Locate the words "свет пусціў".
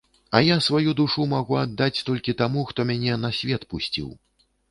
3.41-4.09